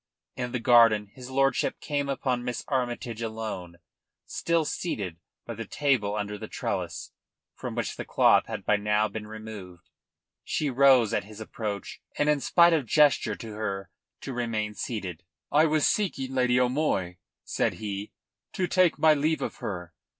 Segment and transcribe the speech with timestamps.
[0.35, 3.77] In the garden his lordship came upon Miss Armytage alone,
[4.25, 7.11] still seated by the table under the trellis,
[7.53, 9.91] from which the cloth had by now been removed.
[10.43, 13.91] She rose at his approach and in spite of gesture to her
[14.21, 15.23] to remain seated.
[15.51, 18.11] "I was seeking Lady O'Moy," said he,
[18.53, 19.93] "to take my leave of her.